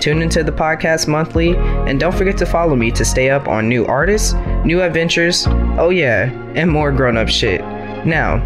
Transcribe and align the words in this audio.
Tune 0.00 0.22
into 0.22 0.44
the 0.44 0.52
podcast 0.52 1.08
monthly, 1.08 1.56
and 1.56 1.98
don't 1.98 2.14
forget 2.14 2.36
to 2.38 2.46
follow 2.46 2.76
me 2.76 2.90
to 2.92 3.04
stay 3.04 3.30
up 3.30 3.48
on 3.48 3.68
new 3.68 3.84
artists, 3.86 4.34
new 4.64 4.82
adventures, 4.82 5.46
oh 5.78 5.90
yeah, 5.90 6.30
and 6.54 6.70
more 6.70 6.92
grown 6.92 7.16
up 7.16 7.28
shit. 7.28 7.60
Now, 8.06 8.42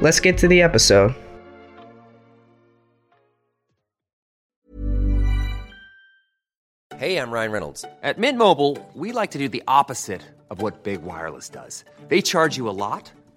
let's 0.00 0.20
get 0.20 0.38
to 0.38 0.48
the 0.48 0.62
episode. 0.62 1.14
Hey, 6.96 7.18
I'm 7.18 7.30
Ryan 7.30 7.52
Reynolds. 7.52 7.84
At 8.02 8.16
Mint 8.16 8.38
Mobile, 8.38 8.78
we 8.94 9.12
like 9.12 9.32
to 9.32 9.38
do 9.38 9.50
the 9.50 9.62
opposite 9.68 10.22
of 10.48 10.62
what 10.62 10.82
Big 10.82 11.02
Wireless 11.02 11.50
does. 11.50 11.84
They 12.08 12.22
charge 12.22 12.56
you 12.56 12.70
a 12.70 12.72
lot, 12.72 13.12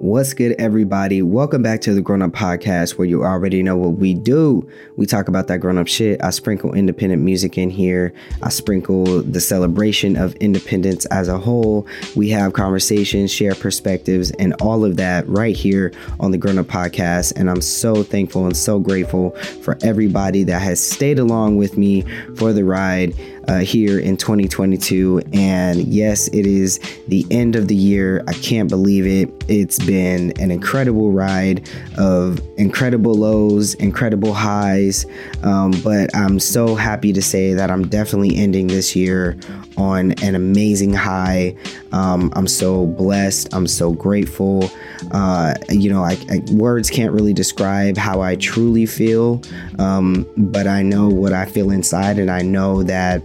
What's 0.00 0.32
good, 0.32 0.52
everybody? 0.58 1.20
Welcome 1.20 1.62
back 1.62 1.82
to 1.82 1.92
the 1.92 2.00
Grown 2.00 2.22
Up 2.22 2.30
Podcast, 2.30 2.92
where 2.92 3.06
you 3.06 3.22
already 3.22 3.62
know 3.62 3.76
what 3.76 3.98
we 3.98 4.14
do. 4.14 4.66
We 4.96 5.04
talk 5.04 5.28
about 5.28 5.46
that 5.48 5.58
grown 5.58 5.76
up 5.76 5.88
shit. 5.88 6.24
I 6.24 6.30
sprinkle 6.30 6.72
independent 6.72 7.20
music 7.20 7.58
in 7.58 7.68
here. 7.68 8.14
I 8.42 8.48
sprinkle 8.48 9.20
the 9.22 9.42
celebration 9.42 10.16
of 10.16 10.34
independence 10.36 11.04
as 11.06 11.28
a 11.28 11.36
whole. 11.36 11.86
We 12.16 12.30
have 12.30 12.54
conversations, 12.54 13.30
share 13.30 13.54
perspectives, 13.54 14.30
and 14.38 14.54
all 14.62 14.86
of 14.86 14.96
that 14.96 15.28
right 15.28 15.54
here 15.54 15.92
on 16.18 16.30
the 16.30 16.38
Grown 16.38 16.56
Up 16.56 16.68
Podcast. 16.68 17.34
And 17.36 17.50
I'm 17.50 17.60
so 17.60 18.02
thankful 18.02 18.46
and 18.46 18.56
so 18.56 18.78
grateful 18.78 19.32
for 19.62 19.76
everybody 19.82 20.44
that 20.44 20.62
has 20.62 20.80
stayed 20.82 21.18
along 21.18 21.58
with 21.58 21.76
me 21.76 22.06
for 22.36 22.54
the 22.54 22.64
ride 22.64 23.14
uh, 23.50 23.58
here 23.58 23.98
in 23.98 24.16
2022. 24.16 25.22
And 25.32 25.80
yes, 25.82 26.28
it 26.28 26.46
is 26.46 26.78
the 27.08 27.26
end 27.32 27.56
of 27.56 27.66
the 27.66 27.74
year. 27.74 28.22
I 28.28 28.32
can't 28.34 28.68
believe 28.68 29.06
it. 29.06 29.28
It's 29.48 29.84
been 29.84 30.32
an 30.40 30.52
incredible 30.52 31.10
ride 31.10 31.68
of 31.98 32.40
incredible 32.56 33.14
lows, 33.14 33.74
incredible 33.74 34.34
highs. 34.34 35.04
Um, 35.42 35.72
but 35.82 36.14
I'm 36.14 36.38
so 36.38 36.76
happy 36.76 37.12
to 37.12 37.20
say 37.20 37.52
that 37.54 37.72
I'm 37.72 37.88
definitely 37.88 38.36
ending 38.36 38.68
this 38.68 38.94
year 38.94 39.36
on 39.76 40.12
an 40.22 40.36
amazing 40.36 40.94
high. 40.94 41.56
Um, 41.90 42.32
I'm 42.36 42.46
so 42.46 42.86
blessed. 42.86 43.52
I'm 43.52 43.66
so 43.66 43.92
grateful. 43.92 44.70
Uh, 45.10 45.54
you 45.70 45.90
know, 45.90 46.04
I, 46.04 46.16
I, 46.30 46.40
words 46.52 46.88
can't 46.88 47.12
really 47.12 47.34
describe 47.34 47.96
how 47.96 48.20
I 48.20 48.36
truly 48.36 48.86
feel, 48.86 49.42
um, 49.80 50.24
but 50.36 50.68
I 50.68 50.82
know 50.82 51.08
what 51.08 51.32
I 51.32 51.46
feel 51.46 51.72
inside, 51.72 52.20
and 52.20 52.30
I 52.30 52.42
know 52.42 52.84
that 52.84 53.22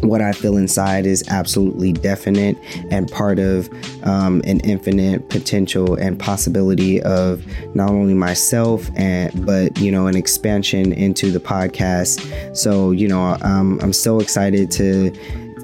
what 0.00 0.20
I 0.20 0.32
feel 0.32 0.56
inside 0.56 1.06
is 1.06 1.24
absolutely 1.28 1.92
definite 1.92 2.56
and 2.90 3.10
part 3.10 3.38
of 3.38 3.68
um, 4.04 4.40
an 4.44 4.60
infinite 4.60 5.28
potential 5.28 5.94
and 5.94 6.18
possibility 6.18 7.02
of 7.02 7.44
not 7.74 7.90
only 7.90 8.14
myself 8.14 8.88
and 8.96 9.46
but 9.46 9.78
you 9.78 9.90
know 9.90 10.06
an 10.06 10.16
expansion 10.16 10.92
into 10.92 11.30
the 11.30 11.40
podcast. 11.40 12.56
So 12.56 12.90
you 12.90 13.08
know 13.08 13.36
um, 13.42 13.78
I'm 13.82 13.92
so 13.92 14.20
excited 14.20 14.70
to 14.72 15.12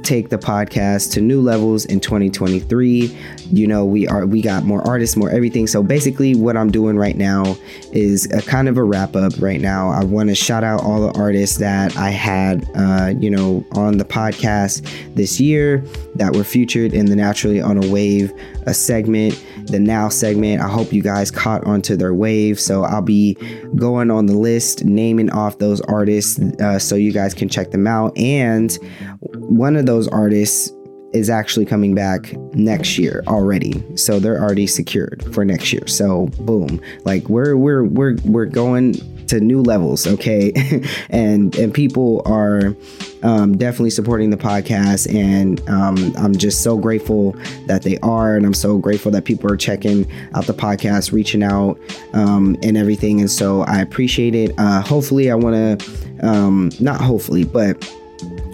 take 0.04 0.28
the 0.28 0.38
podcast 0.38 1.12
to 1.12 1.20
new 1.20 1.40
levels 1.40 1.84
in 1.86 2.00
2023 2.00 3.16
you 3.50 3.66
know 3.66 3.84
we 3.84 4.06
are 4.08 4.26
we 4.26 4.40
got 4.42 4.64
more 4.64 4.86
artists 4.86 5.16
more 5.16 5.30
everything. 5.30 5.66
So 5.66 5.82
basically 5.82 6.34
what 6.34 6.56
i'm 6.56 6.70
doing 6.70 6.96
right 6.96 7.16
now 7.16 7.56
is 7.92 8.30
a 8.32 8.42
kind 8.42 8.68
of 8.68 8.76
a 8.76 8.84
wrap 8.84 9.16
up 9.16 9.32
right 9.38 9.60
now. 9.60 9.90
I 9.90 10.04
want 10.04 10.28
to 10.28 10.34
shout 10.34 10.64
out 10.64 10.82
all 10.82 11.00
the 11.00 11.18
artists 11.18 11.58
that 11.58 11.96
i 11.96 12.10
had 12.10 12.68
uh, 12.74 13.12
you 13.18 13.30
know 13.30 13.64
on 13.72 13.98
the 13.98 14.04
podcast 14.04 14.86
this 15.14 15.40
year 15.40 15.84
that 16.14 16.34
were 16.34 16.44
featured 16.44 16.92
in 16.92 17.06
the 17.06 17.16
naturally 17.16 17.60
on 17.60 17.82
a 17.82 17.90
wave 17.90 18.32
a 18.66 18.74
segment 18.74 19.42
the 19.66 19.78
now 19.78 20.08
segment 20.08 20.60
i 20.60 20.68
hope 20.68 20.92
you 20.92 21.02
guys 21.02 21.30
caught 21.30 21.64
onto 21.64 21.96
their 21.96 22.14
wave 22.14 22.58
so 22.58 22.84
i'll 22.84 23.02
be 23.02 23.34
going 23.76 24.10
on 24.10 24.26
the 24.26 24.36
list 24.36 24.84
naming 24.84 25.30
off 25.30 25.58
those 25.58 25.80
artists 25.82 26.38
uh, 26.60 26.78
so 26.78 26.94
you 26.94 27.12
guys 27.12 27.34
can 27.34 27.48
check 27.48 27.70
them 27.70 27.86
out 27.86 28.16
and 28.16 28.78
one 29.20 29.76
of 29.76 29.86
those 29.86 30.08
artists 30.08 30.70
is 31.14 31.30
actually 31.30 31.64
coming 31.64 31.94
back 31.94 32.32
next 32.54 32.98
year 32.98 33.22
already. 33.28 33.82
So 33.96 34.18
they're 34.18 34.42
already 34.42 34.66
secured 34.66 35.24
for 35.32 35.44
next 35.44 35.72
year. 35.72 35.86
So 35.86 36.26
boom, 36.40 36.80
like 37.04 37.28
we're 37.28 37.56
we're 37.56 37.84
we're 37.84 38.16
we're 38.24 38.46
going 38.46 38.94
to 39.28 39.40
new 39.40 39.62
levels, 39.62 40.06
okay? 40.06 40.52
and 41.10 41.54
and 41.54 41.72
people 41.72 42.20
are 42.26 42.76
um, 43.24 43.56
definitely 43.56 43.90
supporting 43.90 44.30
the 44.30 44.36
podcast, 44.36 45.12
and 45.12 45.66
um, 45.68 46.14
I'm 46.16 46.36
just 46.36 46.62
so 46.62 46.76
grateful 46.76 47.32
that 47.66 47.82
they 47.82 47.98
are, 47.98 48.36
and 48.36 48.46
I'm 48.46 48.54
so 48.54 48.78
grateful 48.78 49.10
that 49.12 49.24
people 49.24 49.50
are 49.50 49.56
checking 49.56 50.06
out 50.34 50.46
the 50.46 50.54
podcast, 50.54 51.12
reaching 51.12 51.42
out, 51.42 51.78
um, 52.12 52.56
and 52.62 52.76
everything. 52.76 53.20
And 53.20 53.30
so 53.30 53.62
I 53.62 53.80
appreciate 53.80 54.34
it. 54.34 54.54
Uh, 54.58 54.82
hopefully, 54.82 55.30
I 55.30 55.34
want 55.34 55.80
to 55.80 56.04
um, 56.20 56.70
not 56.80 57.00
hopefully, 57.00 57.44
but 57.44 57.82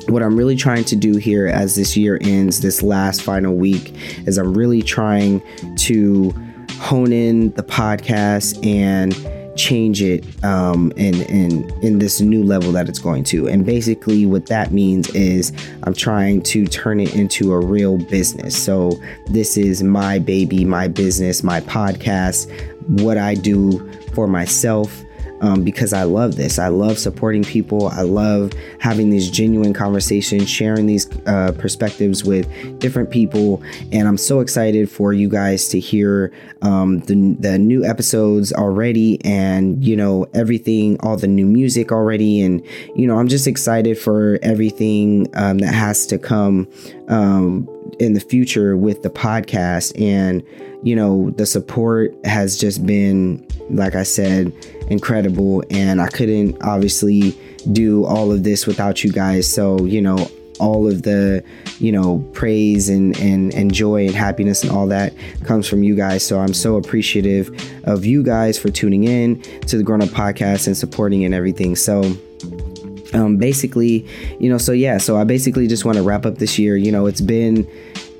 what 0.08 0.22
I'm 0.22 0.36
really 0.36 0.56
trying 0.56 0.84
to 0.84 0.96
do 0.96 1.16
here 1.16 1.46
as 1.46 1.76
this 1.76 1.96
year 1.96 2.18
ends, 2.20 2.60
this 2.60 2.82
last 2.82 3.22
final 3.22 3.54
week, 3.54 3.94
is 4.26 4.38
I'm 4.38 4.54
really 4.54 4.82
trying 4.82 5.42
to 5.76 6.34
hone 6.78 7.12
in 7.12 7.50
the 7.52 7.62
podcast 7.62 8.64
and 8.64 9.14
change 9.60 10.02
it 10.02 10.24
um, 10.42 10.92
in, 10.96 11.22
in 11.22 11.70
in 11.82 11.98
this 11.98 12.20
new 12.20 12.42
level 12.42 12.72
that 12.72 12.88
it's 12.88 12.98
going 12.98 13.24
to. 13.24 13.46
And 13.48 13.66
basically, 13.66 14.24
what 14.26 14.46
that 14.46 14.72
means 14.72 15.08
is 15.14 15.52
I'm 15.82 15.94
trying 15.94 16.42
to 16.42 16.66
turn 16.66 16.98
it 17.00 17.14
into 17.14 17.52
a 17.52 17.60
real 17.60 17.98
business. 17.98 18.56
So 18.60 18.98
this 19.26 19.56
is 19.56 19.82
my 19.82 20.18
baby, 20.18 20.64
my 20.64 20.88
business, 20.88 21.42
my 21.42 21.60
podcast, 21.60 22.50
what 23.00 23.18
I 23.18 23.34
do 23.34 23.86
for 24.14 24.26
myself 24.26 25.04
um, 25.40 25.64
because 25.64 25.92
I 25.92 26.04
love 26.04 26.36
this. 26.36 26.58
I 26.58 26.68
love 26.68 26.98
supporting 26.98 27.44
people. 27.44 27.88
I 27.88 28.02
love 28.02 28.52
having 28.78 29.10
these 29.10 29.30
genuine 29.30 29.72
conversations, 29.72 30.48
sharing 30.48 30.86
these 30.86 31.08
uh, 31.26 31.52
perspectives 31.58 32.24
with 32.24 32.48
different 32.78 33.10
people. 33.10 33.62
And 33.92 34.06
I'm 34.06 34.18
so 34.18 34.40
excited 34.40 34.90
for 34.90 35.12
you 35.12 35.28
guys 35.28 35.68
to 35.68 35.80
hear 35.80 36.32
um, 36.62 37.00
the, 37.00 37.36
the 37.38 37.58
new 37.58 37.84
episodes 37.84 38.52
already 38.52 39.24
and, 39.24 39.82
you 39.84 39.96
know, 39.96 40.26
everything, 40.34 40.98
all 41.00 41.16
the 41.16 41.26
new 41.26 41.46
music 41.46 41.92
already. 41.92 42.40
And, 42.42 42.64
you 42.94 43.06
know, 43.06 43.18
I'm 43.18 43.28
just 43.28 43.46
excited 43.46 43.98
for 43.98 44.38
everything 44.42 45.26
um, 45.34 45.58
that 45.58 45.74
has 45.74 46.06
to 46.06 46.18
come 46.18 46.68
um, 47.08 47.68
in 47.98 48.12
the 48.12 48.20
future 48.20 48.76
with 48.76 49.02
the 49.02 49.10
podcast. 49.10 49.98
And, 50.00 50.42
you 50.82 50.96
know, 50.96 51.30
the 51.30 51.46
support 51.46 52.14
has 52.24 52.58
just 52.58 52.86
been, 52.86 53.46
like 53.70 53.94
I 53.94 54.02
said, 54.02 54.52
incredible. 54.88 55.62
And 55.70 56.00
I 56.00 56.08
couldn't 56.08 56.62
obviously 56.62 57.38
do 57.72 58.04
all 58.04 58.32
of 58.32 58.42
this 58.44 58.66
without 58.66 59.04
you 59.04 59.12
guys. 59.12 59.50
So, 59.50 59.84
you 59.84 60.00
know, 60.00 60.28
all 60.60 60.86
of 60.86 61.02
the 61.02 61.42
you 61.78 61.90
know 61.90 62.18
praise 62.32 62.88
and, 62.88 63.18
and 63.18 63.52
and 63.54 63.72
joy 63.72 64.06
and 64.06 64.14
happiness 64.14 64.62
and 64.62 64.70
all 64.70 64.86
that 64.86 65.12
comes 65.44 65.66
from 65.66 65.82
you 65.82 65.96
guys. 65.96 66.24
So 66.24 66.38
i'm 66.38 66.54
so 66.54 66.76
appreciative 66.76 67.50
of 67.84 68.04
you 68.04 68.22
guys 68.22 68.58
for 68.58 68.70
tuning 68.70 69.04
in 69.04 69.40
to 69.66 69.78
the 69.78 69.82
grown 69.82 70.02
up 70.02 70.10
podcast 70.10 70.66
and 70.66 70.76
supporting 70.76 71.24
and 71.24 71.34
everything. 71.34 71.74
So 71.74 72.02
um 73.12 73.38
basically 73.38 74.06
you 74.38 74.48
know 74.48 74.58
so 74.58 74.70
yeah 74.70 74.96
so 74.96 75.16
i 75.16 75.24
basically 75.24 75.66
just 75.66 75.84
want 75.84 75.96
to 75.96 76.02
wrap 76.02 76.26
up 76.26 76.38
this 76.38 76.58
year. 76.58 76.76
You 76.76 76.92
know 76.92 77.06
it's 77.06 77.22
been 77.22 77.66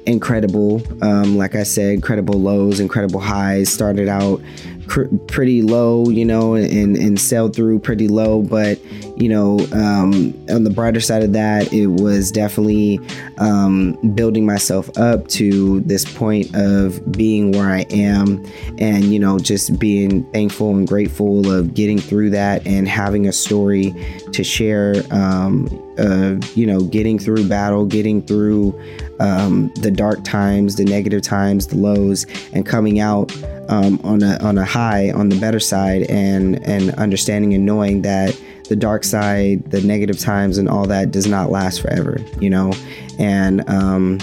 incredible. 0.06 0.82
Um 1.02 1.36
like 1.36 1.54
i 1.54 1.62
said 1.62 1.94
incredible 1.94 2.40
lows 2.40 2.80
incredible 2.80 3.20
highs. 3.20 3.70
Started 3.70 4.08
out 4.08 4.40
cr- 4.90 5.06
pretty 5.28 5.62
low, 5.62 6.08
you 6.10 6.24
know, 6.24 6.54
and 6.54 6.96
and 6.96 7.18
sailed 7.18 7.54
through 7.54 7.78
pretty 7.78 8.08
low. 8.08 8.42
But 8.42 8.78
you 9.16 9.28
know, 9.28 9.60
um, 9.72 10.34
on 10.50 10.64
the 10.64 10.70
brighter 10.70 11.00
side 11.00 11.22
of 11.22 11.32
that, 11.32 11.72
it 11.72 11.86
was 11.86 12.30
definitely 12.30 13.00
um, 13.38 13.92
building 14.14 14.44
myself 14.44 14.90
up 14.98 15.28
to 15.28 15.80
this 15.80 16.04
point 16.12 16.54
of 16.54 17.12
being 17.12 17.52
where 17.52 17.70
I 17.70 17.86
am, 17.90 18.44
and 18.78 19.04
you 19.04 19.18
know, 19.18 19.38
just 19.38 19.78
being 19.78 20.24
thankful 20.32 20.74
and 20.76 20.86
grateful 20.86 21.50
of 21.50 21.72
getting 21.72 21.98
through 21.98 22.30
that 22.30 22.66
and 22.66 22.88
having 22.88 23.26
a 23.26 23.32
story 23.32 23.94
to 24.32 24.44
share. 24.44 25.02
Um, 25.10 25.68
uh, 25.98 26.36
you 26.54 26.66
know, 26.66 26.80
getting 26.82 27.18
through 27.18 27.48
battle, 27.48 27.84
getting 27.84 28.22
through 28.22 28.78
um, 29.20 29.72
the 29.76 29.90
dark 29.90 30.24
times, 30.24 30.76
the 30.76 30.84
negative 30.84 31.22
times, 31.22 31.66
the 31.66 31.76
lows, 31.76 32.26
and 32.52 32.64
coming 32.64 33.00
out 33.00 33.34
um, 33.68 34.00
on 34.04 34.22
a 34.22 34.38
on 34.38 34.58
a 34.58 34.64
high, 34.64 35.10
on 35.10 35.28
the 35.28 35.38
better 35.38 35.60
side, 35.60 36.02
and 36.04 36.64
and 36.66 36.90
understanding 36.94 37.54
and 37.54 37.66
knowing 37.66 38.02
that 38.02 38.40
the 38.68 38.76
dark 38.76 39.04
side, 39.04 39.70
the 39.70 39.80
negative 39.82 40.18
times, 40.18 40.58
and 40.58 40.68
all 40.68 40.86
that 40.86 41.10
does 41.10 41.26
not 41.26 41.50
last 41.50 41.82
forever. 41.82 42.18
You 42.40 42.50
know, 42.50 42.72
and 43.18 43.68
um, 43.68 44.18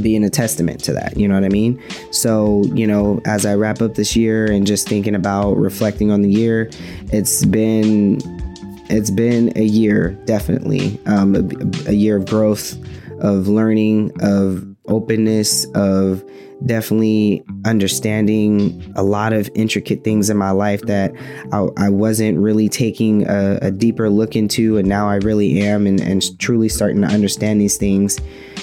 being 0.00 0.24
a 0.24 0.30
testament 0.30 0.82
to 0.84 0.92
that. 0.92 1.16
You 1.16 1.28
know 1.28 1.34
what 1.34 1.44
I 1.44 1.48
mean? 1.48 1.82
So, 2.10 2.64
you 2.74 2.86
know, 2.86 3.20
as 3.24 3.46
I 3.46 3.54
wrap 3.54 3.80
up 3.82 3.94
this 3.94 4.16
year 4.16 4.50
and 4.50 4.66
just 4.66 4.88
thinking 4.88 5.14
about 5.14 5.54
reflecting 5.54 6.10
on 6.10 6.22
the 6.22 6.30
year, 6.30 6.70
it's 7.12 7.44
been 7.44 8.20
it's 8.90 9.10
been 9.10 9.52
a 9.56 9.64
year 9.64 10.10
definitely 10.24 11.00
um, 11.06 11.34
a, 11.34 11.90
a 11.90 11.94
year 11.94 12.16
of 12.16 12.26
growth 12.26 12.76
of 13.20 13.48
learning 13.48 14.12
of 14.20 14.66
openness 14.86 15.66
of 15.74 16.22
definitely 16.66 17.44
understanding 17.64 18.92
a 18.96 19.02
lot 19.02 19.32
of 19.32 19.50
intricate 19.54 20.02
things 20.02 20.30
in 20.30 20.36
my 20.36 20.50
life 20.50 20.80
that 20.82 21.12
I, 21.52 21.66
I 21.76 21.88
wasn't 21.90 22.38
really 22.38 22.68
taking 22.68 23.28
a, 23.28 23.58
a, 23.60 23.70
deeper 23.70 24.08
look 24.08 24.36
into, 24.36 24.78
and 24.78 24.88
now 24.88 25.08
I 25.08 25.16
really 25.16 25.60
am, 25.60 25.86
and, 25.86 26.00
and 26.00 26.38
truly 26.38 26.68
starting 26.68 27.02
to 27.02 27.08
understand 27.08 27.60
these 27.60 27.76
things. 27.76 28.18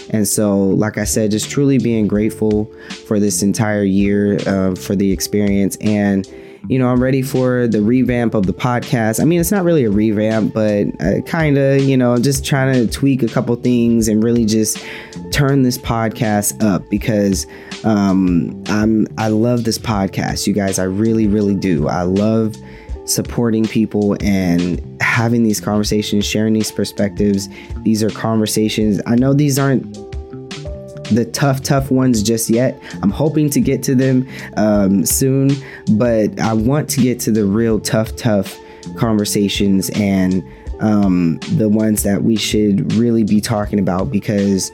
And 0.09 0.27
so, 0.27 0.57
like 0.57 0.97
I 0.97 1.03
said, 1.03 1.31
just 1.31 1.49
truly 1.49 1.77
being 1.77 2.07
grateful 2.07 2.71
for 3.07 3.19
this 3.19 3.43
entire 3.43 3.83
year, 3.83 4.39
uh, 4.47 4.75
for 4.75 4.95
the 4.95 5.11
experience, 5.11 5.77
and 5.77 6.27
you 6.67 6.77
know, 6.77 6.89
I'm 6.89 7.01
ready 7.01 7.21
for 7.21 7.67
the 7.67 7.81
revamp 7.81 8.33
of 8.33 8.45
the 8.45 8.53
podcast. 8.53 9.19
I 9.19 9.25
mean, 9.25 9.39
it's 9.39 9.51
not 9.51 9.63
really 9.63 9.83
a 9.83 9.89
revamp, 9.89 10.53
but 10.53 10.85
kind 11.25 11.57
of, 11.57 11.81
you 11.81 11.97
know, 11.97 12.17
just 12.17 12.45
trying 12.45 12.73
to 12.73 12.91
tweak 12.91 13.23
a 13.23 13.27
couple 13.27 13.55
things 13.55 14.07
and 14.07 14.23
really 14.23 14.45
just 14.45 14.83
turn 15.31 15.63
this 15.63 15.77
podcast 15.77 16.63
up 16.63 16.87
because 16.89 17.47
um, 17.83 18.61
I'm 18.67 19.07
I 19.17 19.29
love 19.29 19.63
this 19.63 19.77
podcast, 19.77 20.45
you 20.45 20.53
guys. 20.53 20.77
I 20.77 20.83
really, 20.83 21.27
really 21.27 21.55
do. 21.55 21.87
I 21.87 22.03
love 22.03 22.55
supporting 23.05 23.65
people 23.65 24.15
and 24.21 25.01
having 25.01 25.43
these 25.43 25.59
conversations, 25.59 26.25
sharing 26.25 26.53
these 26.53 26.71
perspectives. 26.71 27.49
These 27.83 28.03
are 28.03 28.11
conversations. 28.11 29.01
I 29.05 29.15
know 29.15 29.33
these 29.33 29.57
aren't 29.57 30.10
the 31.11 31.25
tough, 31.25 31.61
tough 31.61 31.91
ones 31.91 32.23
just 32.23 32.49
yet. 32.49 32.81
I'm 33.01 33.11
hoping 33.11 33.49
to 33.51 33.61
get 33.61 33.83
to 33.83 33.95
them 33.95 34.27
um, 34.57 35.05
soon, 35.05 35.51
but 35.93 36.39
I 36.39 36.53
want 36.53 36.89
to 36.91 37.01
get 37.01 37.19
to 37.21 37.31
the 37.31 37.45
real 37.45 37.79
tough, 37.79 38.15
tough 38.15 38.57
conversations 38.97 39.89
and 39.91 40.43
um, 40.79 41.37
the 41.53 41.69
ones 41.69 42.03
that 42.03 42.23
we 42.23 42.35
should 42.35 42.93
really 42.93 43.23
be 43.23 43.39
talking 43.39 43.79
about 43.79 44.11
because 44.11 44.71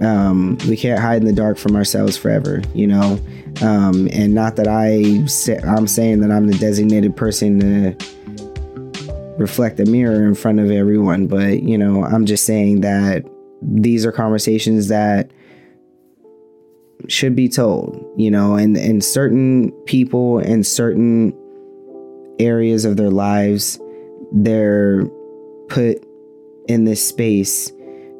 um, 0.00 0.58
we 0.68 0.76
can't 0.76 0.98
hide 0.98 1.18
in 1.18 1.26
the 1.26 1.32
dark 1.32 1.56
from 1.56 1.76
ourselves 1.76 2.16
forever, 2.16 2.62
you 2.74 2.86
know. 2.86 3.18
Um, 3.62 4.08
and 4.12 4.34
not 4.34 4.56
that 4.56 4.66
I 4.66 5.24
say, 5.26 5.58
I'm 5.58 5.86
saying 5.86 6.20
that 6.20 6.32
I'm 6.32 6.48
the 6.48 6.58
designated 6.58 7.16
person 7.16 7.60
to 7.60 7.96
reflect 9.38 9.78
a 9.78 9.84
mirror 9.84 10.26
in 10.26 10.34
front 10.34 10.58
of 10.58 10.70
everyone, 10.70 11.28
but 11.28 11.62
you 11.62 11.78
know, 11.78 12.04
I'm 12.04 12.26
just 12.26 12.44
saying 12.44 12.80
that 12.80 13.24
these 13.62 14.04
are 14.04 14.12
conversations 14.12 14.88
that 14.88 15.30
should 17.08 17.36
be 17.36 17.48
told, 17.48 18.04
you 18.16 18.30
know, 18.30 18.54
and, 18.54 18.76
and 18.76 19.04
certain 19.04 19.70
people 19.84 20.38
and 20.38 20.66
certain 20.66 21.32
areas 22.38 22.84
of 22.84 22.96
their 22.96 23.10
lives, 23.10 23.78
they're 24.32 25.06
put 25.68 26.04
in 26.68 26.84
this 26.84 27.06
space 27.06 27.72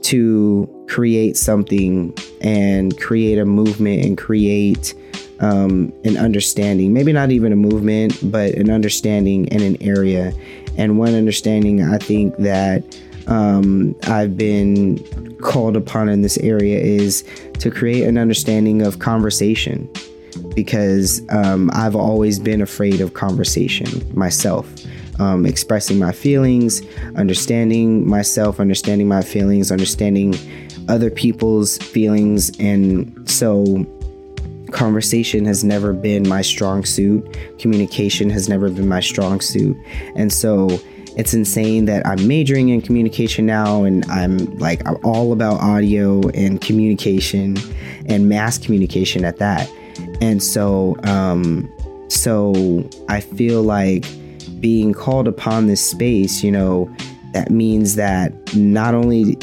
to 0.02 0.68
create 0.88 1.36
something 1.36 2.14
and 2.40 2.98
create 3.00 3.38
a 3.38 3.44
movement 3.44 4.04
and 4.04 4.18
create 4.18 4.94
um, 5.40 5.92
an 6.04 6.16
understanding. 6.16 6.92
Maybe 6.92 7.12
not 7.12 7.30
even 7.30 7.52
a 7.52 7.56
movement, 7.56 8.18
but 8.30 8.54
an 8.54 8.70
understanding 8.70 9.46
in 9.46 9.62
an 9.62 9.82
area. 9.82 10.32
And 10.76 10.98
one 10.98 11.14
understanding 11.14 11.82
I 11.82 11.98
think 11.98 12.36
that 12.36 12.98
um, 13.26 13.96
I've 14.04 14.36
been 14.36 14.98
called 15.44 15.76
upon 15.76 16.08
in 16.08 16.22
this 16.22 16.38
area 16.38 16.80
is 16.80 17.22
to 17.60 17.70
create 17.70 18.02
an 18.02 18.18
understanding 18.18 18.82
of 18.82 18.98
conversation 18.98 19.88
because 20.54 21.22
um, 21.30 21.70
I've 21.72 21.94
always 21.94 22.40
been 22.40 22.60
afraid 22.60 23.00
of 23.00 23.14
conversation 23.14 23.88
myself. 24.16 24.68
Um, 25.20 25.46
expressing 25.46 26.00
my 26.00 26.10
feelings, 26.10 26.82
understanding 27.14 28.04
myself, 28.08 28.58
understanding 28.58 29.06
my 29.06 29.22
feelings, 29.22 29.70
understanding 29.70 30.34
other 30.88 31.08
people's 31.08 31.78
feelings. 31.78 32.50
And 32.58 33.30
so, 33.30 33.86
conversation 34.72 35.44
has 35.44 35.62
never 35.62 35.92
been 35.92 36.28
my 36.28 36.42
strong 36.42 36.84
suit, 36.84 37.38
communication 37.60 38.28
has 38.30 38.48
never 38.48 38.68
been 38.68 38.88
my 38.88 38.98
strong 38.98 39.40
suit. 39.40 39.76
And 40.16 40.32
so, 40.32 40.80
it's 41.16 41.32
insane 41.32 41.84
that 41.84 42.06
I'm 42.06 42.26
majoring 42.26 42.70
in 42.70 42.82
communication 42.82 43.46
now 43.46 43.84
and 43.84 44.04
I'm 44.06 44.38
like 44.58 44.86
I'm 44.86 44.96
all 45.04 45.32
about 45.32 45.60
audio 45.60 46.28
and 46.30 46.60
communication 46.60 47.56
and 48.06 48.28
mass 48.28 48.58
communication 48.58 49.24
at 49.24 49.38
that. 49.38 49.70
And 50.20 50.42
so 50.42 50.96
um 51.04 51.70
so 52.08 52.88
I 53.08 53.20
feel 53.20 53.62
like 53.62 54.04
being 54.60 54.92
called 54.92 55.28
upon 55.28 55.66
this 55.66 55.84
space, 55.84 56.42
you 56.42 56.50
know, 56.50 56.94
that 57.32 57.50
means 57.50 57.96
that 57.96 58.32
not 58.56 58.94
only 58.94 59.36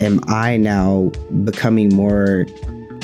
am 0.00 0.20
I 0.26 0.56
now 0.56 1.10
becoming 1.44 1.94
more 1.94 2.46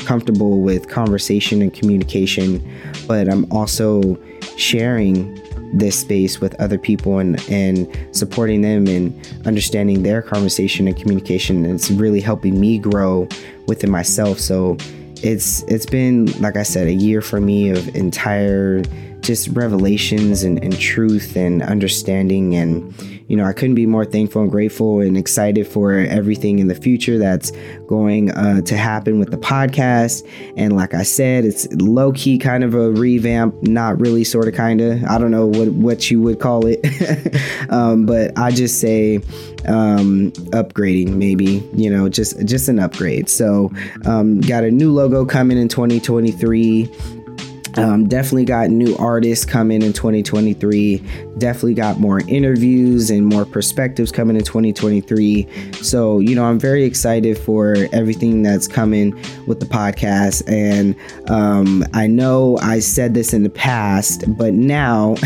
comfortable 0.04 0.60
with 0.60 0.88
conversation 0.88 1.62
and 1.62 1.72
communication, 1.72 2.62
but 3.06 3.28
I'm 3.28 3.50
also 3.52 4.18
sharing 4.56 5.40
this 5.72 5.98
space 5.98 6.40
with 6.40 6.54
other 6.60 6.78
people 6.78 7.18
and 7.18 7.40
and 7.50 7.88
supporting 8.12 8.62
them 8.62 8.86
and 8.86 9.46
understanding 9.46 10.02
their 10.02 10.22
conversation 10.22 10.86
and 10.88 10.96
communication. 10.96 11.64
It's 11.64 11.90
really 11.90 12.20
helping 12.20 12.60
me 12.60 12.78
grow 12.78 13.28
within 13.66 13.90
myself. 13.90 14.38
So 14.38 14.76
it's 15.22 15.62
it's 15.64 15.84
been 15.84 16.26
like 16.40 16.56
i 16.56 16.62
said 16.62 16.86
a 16.86 16.94
year 16.94 17.20
for 17.20 17.42
me 17.42 17.68
of 17.68 17.94
entire 17.94 18.82
just 19.30 19.46
revelations 19.50 20.42
and, 20.42 20.60
and 20.64 20.76
truth 20.80 21.36
and 21.36 21.62
understanding 21.62 22.56
and 22.56 22.92
you 23.30 23.36
know, 23.36 23.44
I 23.44 23.52
couldn't 23.52 23.76
be 23.76 23.86
more 23.86 24.04
thankful 24.04 24.42
and 24.42 24.50
grateful 24.50 24.98
and 24.98 25.16
excited 25.16 25.68
for 25.68 25.92
everything 25.92 26.58
in 26.58 26.66
the 26.66 26.74
future 26.74 27.16
that's 27.16 27.52
going 27.86 28.32
uh, 28.32 28.62
to 28.62 28.76
happen 28.76 29.20
with 29.20 29.30
the 29.30 29.36
podcast. 29.36 30.28
And 30.56 30.74
like 30.74 30.94
I 30.94 31.04
said, 31.04 31.44
it's 31.44 31.72
low 31.74 32.10
key 32.10 32.38
kind 32.38 32.64
of 32.64 32.74
a 32.74 32.90
revamp, 32.90 33.62
not 33.62 34.00
really, 34.00 34.24
sort 34.24 34.48
of, 34.48 34.54
kind 34.54 34.80
of. 34.80 35.04
I 35.04 35.16
don't 35.16 35.30
know 35.30 35.46
what 35.46 35.68
what 35.68 36.10
you 36.10 36.20
would 36.22 36.40
call 36.40 36.66
it, 36.66 36.84
um, 37.70 38.04
but 38.04 38.36
I 38.36 38.50
just 38.50 38.80
say 38.80 39.18
um, 39.68 40.32
upgrading, 40.50 41.10
maybe. 41.10 41.62
You 41.72 41.88
know, 41.88 42.08
just 42.08 42.44
just 42.46 42.68
an 42.68 42.80
upgrade. 42.80 43.28
So, 43.28 43.70
um, 44.06 44.40
got 44.40 44.64
a 44.64 44.72
new 44.72 44.90
logo 44.90 45.24
coming 45.24 45.56
in 45.56 45.68
2023 45.68 47.19
um, 47.76 48.08
definitely 48.08 48.44
got 48.44 48.70
new 48.70 48.96
artists 48.96 49.44
coming 49.44 49.82
in 49.82 49.92
2023. 49.92 51.02
Definitely 51.38 51.74
got 51.74 51.98
more 51.98 52.20
interviews 52.28 53.10
and 53.10 53.26
more 53.26 53.44
perspectives 53.44 54.10
coming 54.10 54.36
in 54.36 54.44
2023. 54.44 55.48
So, 55.82 56.18
you 56.18 56.34
know, 56.34 56.44
I'm 56.44 56.58
very 56.58 56.84
excited 56.84 57.38
for 57.38 57.76
everything 57.92 58.42
that's 58.42 58.66
coming 58.66 59.12
with 59.46 59.60
the 59.60 59.66
podcast. 59.66 60.42
And 60.48 60.96
um, 61.30 61.84
I 61.94 62.06
know 62.06 62.58
I 62.58 62.80
said 62.80 63.14
this 63.14 63.32
in 63.32 63.42
the 63.42 63.50
past, 63.50 64.24
but 64.36 64.52
now 64.52 65.14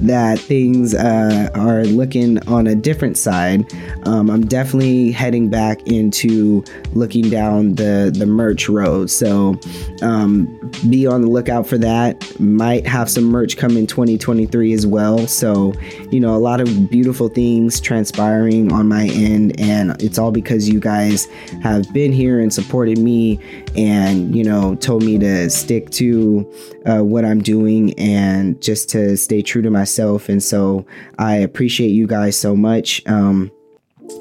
that 0.00 0.38
things 0.38 0.94
uh, 0.94 1.50
are 1.54 1.84
looking 1.84 2.46
on 2.48 2.66
a 2.66 2.74
different 2.74 3.18
side, 3.18 3.72
um, 4.04 4.30
I'm 4.30 4.46
definitely 4.46 5.10
heading 5.10 5.48
back 5.48 5.86
into 5.86 6.64
looking 6.92 7.28
down 7.30 7.74
the, 7.74 8.12
the 8.14 8.26
merch 8.26 8.68
road. 8.68 9.10
So, 9.10 9.58
um, 10.02 10.46
be 10.88 11.06
on 11.06 11.22
the 11.22 11.31
lookout 11.32 11.66
for 11.66 11.78
that. 11.78 12.38
Might 12.40 12.86
have 12.86 13.10
some 13.10 13.24
merch 13.24 13.56
come 13.56 13.76
in 13.76 13.86
2023 13.86 14.72
as 14.72 14.86
well. 14.86 15.26
So, 15.26 15.72
you 16.10 16.20
know, 16.20 16.34
a 16.34 16.38
lot 16.38 16.60
of 16.60 16.90
beautiful 16.90 17.28
things 17.28 17.80
transpiring 17.80 18.72
on 18.72 18.88
my 18.88 19.06
end, 19.08 19.58
and 19.60 20.00
it's 20.02 20.18
all 20.18 20.30
because 20.30 20.68
you 20.68 20.80
guys 20.80 21.26
have 21.62 21.92
been 21.92 22.12
here 22.12 22.40
and 22.40 22.52
supported 22.52 22.98
me 22.98 23.40
and, 23.76 24.34
you 24.36 24.44
know, 24.44 24.74
told 24.76 25.02
me 25.02 25.18
to 25.18 25.50
stick 25.50 25.90
to 25.90 26.50
uh, 26.86 27.00
what 27.00 27.24
I'm 27.24 27.42
doing 27.42 27.94
and 27.98 28.60
just 28.60 28.88
to 28.90 29.16
stay 29.16 29.42
true 29.42 29.62
to 29.62 29.70
myself. 29.70 30.28
And 30.28 30.42
so 30.42 30.86
I 31.18 31.36
appreciate 31.36 31.88
you 31.88 32.06
guys 32.06 32.36
so 32.36 32.54
much. 32.54 33.02
Um, 33.06 33.50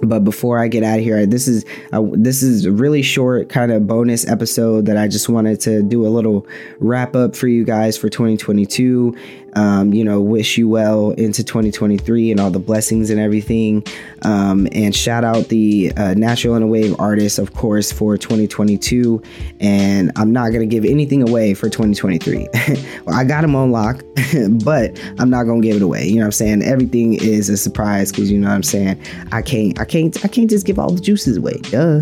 but 0.03 0.23
before 0.23 0.59
I 0.59 0.67
get 0.67 0.83
out 0.83 0.99
of 0.99 1.03
here, 1.03 1.25
this 1.25 1.47
is 1.47 1.65
uh, 1.91 2.01
this 2.13 2.41
is 2.41 2.65
a 2.65 2.71
really 2.71 3.01
short 3.01 3.49
kind 3.49 3.71
of 3.71 3.87
bonus 3.87 4.27
episode 4.27 4.85
that 4.87 4.97
I 4.97 5.07
just 5.07 5.29
wanted 5.29 5.59
to 5.61 5.83
do 5.83 6.05
a 6.05 6.09
little 6.09 6.47
wrap 6.79 7.15
up 7.15 7.35
for 7.35 7.47
you 7.47 7.63
guys 7.63 7.97
for 7.97 8.09
2022 8.09 9.15
um, 9.53 9.93
you 9.93 10.03
know, 10.03 10.21
wish 10.21 10.57
you 10.57 10.69
well 10.69 11.11
into 11.11 11.43
2023 11.43 12.31
and 12.31 12.39
all 12.39 12.51
the 12.51 12.59
blessings 12.59 13.09
and 13.09 13.19
everything. 13.19 13.83
Um, 14.23 14.67
and 14.71 14.95
shout 14.95 15.23
out 15.23 15.49
the 15.49 15.91
uh, 15.97 16.13
Naturally 16.13 16.55
On 16.55 16.63
a 16.63 16.67
Wave 16.67 16.95
artists, 16.99 17.39
of 17.39 17.53
course, 17.53 17.91
for 17.91 18.17
2022. 18.17 19.21
And 19.59 20.11
I'm 20.15 20.31
not 20.31 20.49
going 20.49 20.61
to 20.61 20.65
give 20.67 20.85
anything 20.85 21.27
away 21.27 21.53
for 21.53 21.69
2023. 21.69 22.47
well, 23.05 23.15
I 23.15 23.23
got 23.23 23.41
them 23.41 23.55
on 23.55 23.71
lock, 23.71 24.03
but 24.63 24.99
I'm 25.19 25.29
not 25.29 25.43
going 25.43 25.61
to 25.61 25.67
give 25.67 25.77
it 25.77 25.81
away. 25.81 26.07
You 26.07 26.15
know 26.15 26.21
what 26.21 26.27
I'm 26.27 26.31
saying? 26.31 26.61
Everything 26.63 27.15
is 27.15 27.49
a 27.49 27.57
surprise 27.57 28.11
because 28.11 28.31
you 28.31 28.39
know 28.39 28.49
what 28.49 28.55
I'm 28.55 28.63
saying? 28.63 29.01
I 29.31 29.41
can't, 29.41 29.79
I 29.79 29.85
can't, 29.85 30.23
I 30.23 30.27
can't 30.27 30.49
just 30.49 30.65
give 30.65 30.79
all 30.79 30.91
the 30.91 31.01
juices 31.01 31.37
away. 31.37 31.57
Duh. 31.69 31.99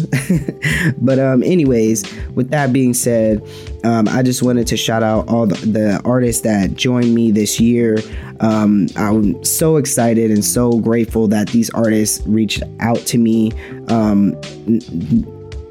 but, 0.97 1.19
um, 1.19 1.43
anyways, 1.43 2.03
with 2.35 2.49
that 2.51 2.71
being 2.73 2.93
said, 2.93 3.41
um, 3.83 4.07
I 4.09 4.23
just 4.23 4.43
wanted 4.43 4.67
to 4.67 4.77
shout 4.77 5.03
out 5.03 5.27
all 5.29 5.47
the, 5.47 5.55
the 5.65 6.01
artists 6.05 6.41
that 6.43 6.75
joined 6.75 7.13
me 7.13 7.31
this 7.31 7.59
year. 7.59 7.99
Um, 8.39 8.87
I'm 8.95 9.43
so 9.43 9.77
excited 9.77 10.31
and 10.31 10.43
so 10.43 10.79
grateful 10.79 11.27
that 11.29 11.49
these 11.49 11.69
artists 11.71 12.25
reached 12.25 12.63
out 12.79 12.97
to 13.07 13.17
me. 13.17 13.51
Um, 13.87 14.35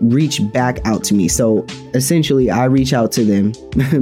reach 0.00 0.40
back 0.52 0.78
out 0.84 1.02
to 1.04 1.14
me. 1.14 1.28
So 1.28 1.66
essentially, 1.94 2.50
I 2.50 2.64
reach 2.64 2.92
out 2.92 3.12
to 3.12 3.24
them 3.24 3.52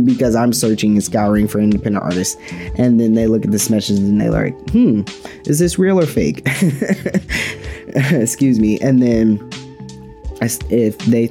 because 0.04 0.36
I'm 0.36 0.52
searching 0.52 0.92
and 0.92 1.02
scouring 1.02 1.48
for 1.48 1.58
independent 1.58 2.04
artists. 2.04 2.36
And 2.76 3.00
then 3.00 3.14
they 3.14 3.26
look 3.26 3.44
at 3.44 3.50
this 3.50 3.70
message 3.70 3.98
and 3.98 4.20
they're 4.20 4.30
like, 4.30 4.70
hmm, 4.70 5.02
is 5.46 5.58
this 5.58 5.78
real 5.78 5.98
or 5.98 6.06
fake? 6.06 6.42
Excuse 7.94 8.60
me. 8.60 8.78
And 8.80 9.02
then 9.02 9.38
if 10.70 10.98
they 10.98 11.28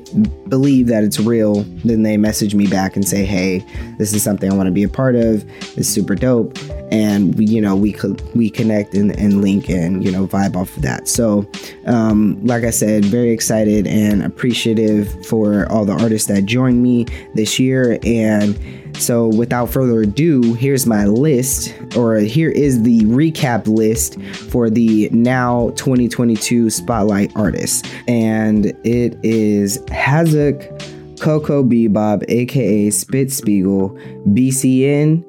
believe 0.47 0.87
that 0.87 1.03
it's 1.03 1.19
real, 1.19 1.63
then 1.83 2.03
they 2.03 2.17
message 2.17 2.55
me 2.55 2.67
back 2.67 2.95
and 2.95 3.07
say, 3.07 3.25
"Hey, 3.25 3.65
this 3.97 4.13
is 4.13 4.23
something 4.23 4.51
I 4.51 4.55
want 4.55 4.67
to 4.67 4.71
be 4.71 4.83
a 4.83 4.89
part 4.89 5.15
of. 5.15 5.45
It's 5.77 5.87
super 5.87 6.15
dope." 6.15 6.57
And 6.91 7.35
we, 7.35 7.45
you 7.45 7.61
know, 7.61 7.75
we 7.75 7.91
could 7.91 8.21
we 8.35 8.49
connect 8.49 8.93
and, 8.93 9.17
and 9.17 9.41
link 9.41 9.69
and 9.69 10.03
you 10.03 10.11
know 10.11 10.27
vibe 10.27 10.55
off 10.55 10.75
of 10.75 10.83
that. 10.83 11.07
So, 11.07 11.49
um, 11.85 12.39
like 12.45 12.63
I 12.63 12.69
said, 12.69 13.05
very 13.05 13.31
excited 13.31 13.87
and 13.87 14.23
appreciative 14.23 15.25
for 15.25 15.71
all 15.71 15.85
the 15.85 15.93
artists 15.93 16.27
that 16.27 16.45
joined 16.45 16.83
me 16.83 17.05
this 17.33 17.59
year 17.59 17.97
and 18.03 18.57
so, 18.99 19.27
without 19.27 19.69
further 19.69 20.01
ado, 20.01 20.53
here's 20.53 20.85
my 20.85 21.05
list, 21.05 21.73
or 21.95 22.17
here 22.17 22.49
is 22.49 22.83
the 22.83 23.01
recap 23.01 23.67
list 23.67 24.19
for 24.49 24.69
the 24.69 25.09
now 25.11 25.69
2022 25.71 26.69
Spotlight 26.69 27.31
artists. 27.35 27.87
And 28.07 28.67
it 28.83 29.17
is 29.23 29.79
Hazuk, 29.87 31.19
Coco 31.19 31.63
Bebop, 31.63 32.23
aka 32.29 32.89
Spit 32.89 33.31
Spiegel, 33.31 33.89
BCN, 34.27 35.23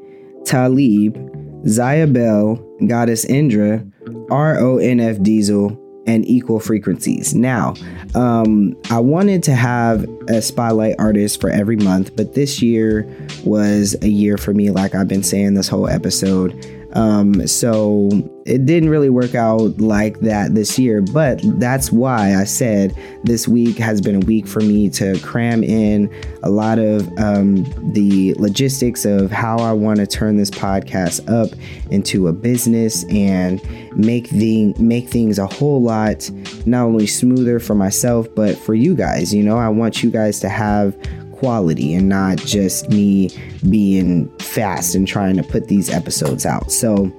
Talib, 0.45 1.19
Zaya 1.67 2.07
Bell, 2.07 2.57
Goddess 2.87 3.25
Indra, 3.25 3.85
RONF 4.31 5.23
Diesel, 5.23 5.86
and 6.07 6.27
equal 6.27 6.61
frequencies. 6.61 7.35
Now, 7.35 7.75
um, 8.15 8.77
I 8.91 9.01
wanted 9.01 9.43
to 9.45 9.55
have 9.55 10.07
a 10.29 10.41
spotlight 10.41 10.95
artist 10.99 11.41
for 11.41 11.51
every 11.51 11.77
month, 11.77 12.15
but 12.17 12.35
this 12.35 12.63
year 12.63 13.09
was 13.45 13.97
a 14.03 14.09
year 14.09 14.39
for 14.39 14.55
me, 14.55 14.71
like 14.71 14.95
I've 14.95 15.09
been 15.09 15.23
saying 15.23 15.55
this 15.55 15.69
whole 15.69 15.89
episode. 15.89 16.53
Um, 16.97 17.47
so 17.47 18.09
it 18.47 18.65
didn't 18.65 18.89
really 18.89 19.11
work 19.11 19.35
out 19.35 19.79
like 19.79 20.21
that 20.21 20.55
this 20.55 20.79
year, 20.79 21.03
but 21.03 21.41
that's 21.61 21.93
why 21.93 22.35
I 22.35 22.45
said 22.45 22.97
this 23.23 23.47
week 23.47 23.77
has 23.77 24.01
been 24.01 24.23
a 24.23 24.27
week 24.27 24.47
for 24.47 24.61
me 24.61 24.89
to 24.91 25.19
cram 25.21 25.63
in 25.63 26.11
a 26.43 26.49
lot 26.49 26.79
of 26.79 27.07
um, 27.19 27.65
the 27.93 28.33
logistics 28.39 29.05
of 29.05 29.31
how 29.31 29.59
I 29.59 29.73
want 29.73 29.99
to 29.99 30.07
turn 30.07 30.39
this 30.39 30.51
podcast 30.51 31.29
up 31.31 31.51
into 31.91 32.29
a 32.29 32.33
business 32.33 33.05
and 33.11 33.61
make 33.95 34.31
the 34.31 34.73
make 34.79 35.11
things 35.11 35.39
a 35.39 35.47
whole 35.47 35.83
lot 35.83 36.31
not 36.65 36.85
only 36.85 37.07
smoother 37.07 37.61
for 37.61 37.75
myself 37.75 38.27
but 38.35 38.57
for 38.57 38.75
you 38.75 38.95
guys. 38.95 39.35
You 39.35 39.43
know, 39.43 39.59
I 39.59 39.69
want 39.69 40.03
you 40.03 40.11
guys 40.11 40.41
to 40.41 40.49
have 40.49 40.97
quality 41.37 41.95
and 41.95 42.09
not 42.09 42.39
just 42.39 42.89
me 42.89 43.31
being 43.69 44.29
fast 44.39 44.95
and 44.95 45.07
trying 45.07 45.37
to 45.37 45.43
put 45.43 45.69
these 45.69 45.91
episodes 45.91 46.47
out. 46.47 46.71
So, 46.71 47.13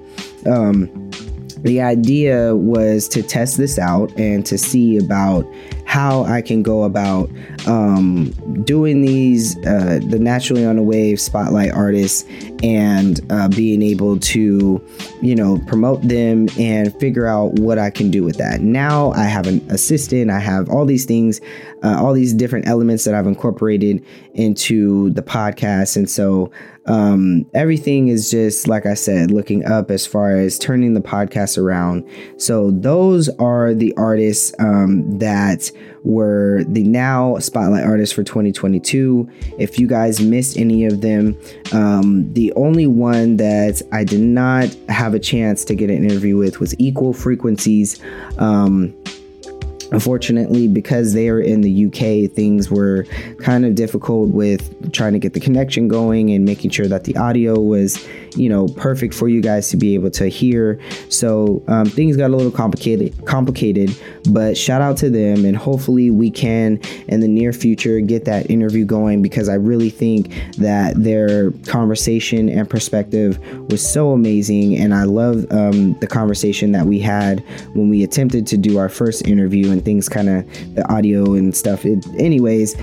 um, 0.46 1.10
the 1.62 1.80
idea 1.80 2.54
was 2.54 3.08
to 3.08 3.22
test 3.22 3.56
this 3.56 3.78
out 3.78 4.16
and 4.16 4.46
to 4.46 4.56
see 4.56 4.96
about 4.96 5.44
how 5.86 6.22
I 6.24 6.40
can 6.40 6.62
go 6.62 6.84
about 6.84 7.28
um, 7.68 8.30
doing 8.64 9.02
these, 9.02 9.56
uh, 9.58 10.00
the 10.08 10.18
naturally 10.18 10.64
on 10.64 10.78
a 10.78 10.82
wave 10.82 11.20
spotlight 11.20 11.70
artists, 11.70 12.24
and 12.62 13.20
uh, 13.30 13.48
being 13.48 13.82
able 13.82 14.18
to, 14.18 14.84
you 15.22 15.36
know, 15.36 15.58
promote 15.66 16.02
them 16.02 16.48
and 16.58 16.98
figure 16.98 17.26
out 17.26 17.52
what 17.54 17.78
I 17.78 17.90
can 17.90 18.10
do 18.10 18.24
with 18.24 18.38
that. 18.38 18.60
Now 18.60 19.12
I 19.12 19.24
have 19.24 19.46
an 19.46 19.64
assistant, 19.70 20.30
I 20.30 20.40
have 20.40 20.68
all 20.70 20.86
these 20.86 21.04
things, 21.04 21.40
uh, 21.84 22.02
all 22.02 22.14
these 22.14 22.34
different 22.34 22.66
elements 22.66 23.04
that 23.04 23.14
I've 23.14 23.26
incorporated 23.26 24.04
into 24.34 25.10
the 25.10 25.22
podcast. 25.22 25.96
And 25.96 26.08
so 26.10 26.50
um, 26.86 27.44
everything 27.54 28.08
is 28.08 28.30
just 28.30 28.66
like 28.66 28.86
I 28.86 28.94
said, 28.94 29.30
looking 29.30 29.64
up 29.66 29.90
as 29.90 30.06
far 30.06 30.34
as 30.34 30.58
turning 30.58 30.94
the 30.94 31.00
podcast 31.00 31.58
around. 31.58 32.08
So 32.38 32.70
those 32.70 33.28
are 33.38 33.74
the 33.74 33.94
artists 33.96 34.54
um, 34.58 35.18
that 35.18 35.70
were 36.04 36.64
the 36.68 36.84
now 36.84 37.38
spotlight 37.38 37.84
artists 37.84 38.14
for 38.14 38.22
2022. 38.22 39.28
If 39.58 39.78
you 39.78 39.86
guys 39.86 40.20
missed 40.20 40.56
any 40.56 40.84
of 40.84 41.00
them, 41.00 41.36
um, 41.72 42.32
the 42.32 42.52
only 42.54 42.86
one 42.86 43.36
that 43.36 43.82
I 43.92 44.04
did 44.04 44.20
not 44.20 44.68
have 44.88 45.14
a 45.14 45.18
chance 45.18 45.64
to 45.66 45.74
get 45.74 45.90
an 45.90 46.04
interview 46.04 46.36
with 46.36 46.60
was 46.60 46.74
Equal 46.78 47.12
Frequencies. 47.12 48.00
Um, 48.38 48.94
Unfortunately, 49.90 50.68
because 50.68 51.14
they 51.14 51.30
are 51.30 51.40
in 51.40 51.62
the 51.62 51.86
UK, 51.86 52.30
things 52.30 52.70
were 52.70 53.06
kind 53.38 53.64
of 53.64 53.74
difficult 53.74 54.28
with 54.30 54.92
trying 54.92 55.14
to 55.14 55.18
get 55.18 55.32
the 55.32 55.40
connection 55.40 55.88
going 55.88 56.30
and 56.30 56.44
making 56.44 56.70
sure 56.70 56.86
that 56.86 57.04
the 57.04 57.16
audio 57.16 57.58
was, 57.58 58.06
you 58.36 58.48
know, 58.48 58.68
perfect 58.68 59.14
for 59.14 59.28
you 59.28 59.40
guys 59.40 59.68
to 59.70 59.76
be 59.76 59.94
able 59.94 60.10
to 60.10 60.28
hear. 60.28 60.80
So 61.08 61.62
um, 61.68 61.86
things 61.86 62.16
got 62.16 62.30
a 62.30 62.36
little 62.36 62.52
complicated. 62.52 63.14
Complicated, 63.26 63.96
but 64.30 64.56
shout 64.56 64.80
out 64.80 64.96
to 64.98 65.10
them, 65.10 65.44
and 65.44 65.56
hopefully 65.56 66.10
we 66.10 66.30
can 66.30 66.80
in 67.08 67.20
the 67.20 67.28
near 67.28 67.52
future 67.52 68.00
get 68.00 68.24
that 68.24 68.50
interview 68.50 68.84
going 68.84 69.22
because 69.22 69.48
I 69.48 69.54
really 69.54 69.90
think 69.90 70.32
that 70.56 71.02
their 71.02 71.50
conversation 71.66 72.48
and 72.48 72.68
perspective 72.68 73.38
was 73.70 73.86
so 73.86 74.12
amazing, 74.12 74.76
and 74.76 74.94
I 74.94 75.04
love 75.04 75.46
um, 75.50 75.98
the 76.00 76.06
conversation 76.06 76.72
that 76.72 76.86
we 76.86 76.98
had 76.98 77.40
when 77.74 77.88
we 77.88 78.02
attempted 78.02 78.46
to 78.48 78.56
do 78.56 78.78
our 78.78 78.88
first 78.88 79.26
interview 79.26 79.70
and 79.70 79.84
things 79.84 80.08
kind 80.08 80.28
of 80.28 80.74
the 80.74 80.88
audio 80.92 81.34
and 81.34 81.56
stuff. 81.56 81.84
It, 81.84 82.06
anyways, 82.18 82.76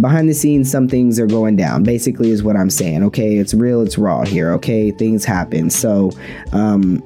behind 0.00 0.28
the 0.28 0.34
scenes, 0.34 0.70
some 0.70 0.88
things 0.88 1.18
are 1.18 1.26
going 1.26 1.56
down. 1.56 1.82
Basically, 1.82 2.30
is 2.30 2.42
what 2.42 2.56
I'm 2.56 2.70
saying. 2.70 3.02
Okay, 3.04 3.36
it's 3.36 3.54
real, 3.54 3.82
it's 3.82 3.98
raw 3.98 4.24
here. 4.24 4.52
Okay, 4.52 4.90
things 4.90 5.24
happen. 5.24 5.70
So, 5.70 6.10
um, 6.52 7.02